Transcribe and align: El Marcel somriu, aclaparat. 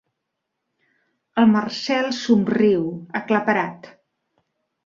El 1.43 1.51
Marcel 1.57 2.09
somriu, 2.21 2.89
aclaparat. 3.21 3.93